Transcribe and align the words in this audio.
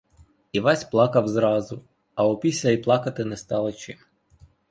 Івась 0.51 0.83
плакав 0.83 1.27
зразу, 1.27 1.83
а 2.15 2.27
опісля 2.27 2.69
й 2.69 2.77
плакати 2.77 3.25
не 3.25 3.37
стало 3.37 3.71
чим. 3.71 3.97